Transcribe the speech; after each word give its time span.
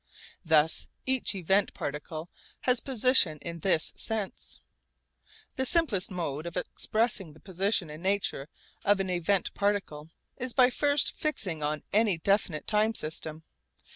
Thus 0.43 0.87
each 1.05 1.35
event 1.35 1.75
particle 1.75 2.27
has 2.61 2.79
position 2.79 3.37
in 3.43 3.59
this 3.59 3.93
sense. 3.95 4.59
The 5.57 5.65
simplest 5.67 6.09
mode 6.09 6.47
of 6.47 6.57
expressing 6.57 7.33
the 7.33 7.39
position 7.39 7.91
in 7.91 8.01
nature 8.01 8.47
of 8.83 8.99
an 8.99 9.11
event 9.11 9.53
particle 9.53 10.09
is 10.37 10.53
by 10.53 10.71
first 10.71 11.11
fixing 11.11 11.61
on 11.61 11.83
any 11.93 12.17
definite 12.17 12.65
time 12.65 12.95
system. 12.95 13.43